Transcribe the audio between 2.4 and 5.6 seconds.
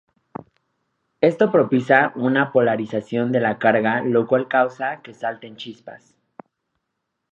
polarización de la carga, lo cual causa que salten